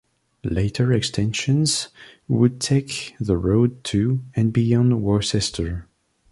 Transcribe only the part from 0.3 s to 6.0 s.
Later extensions would take the road to and beyond Worcester.